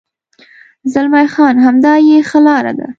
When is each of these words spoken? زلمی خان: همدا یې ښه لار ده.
زلمی 0.93 1.27
خان: 1.33 1.55
همدا 1.65 1.93
یې 2.07 2.17
ښه 2.29 2.39
لار 2.45 2.65
ده. 2.79 2.87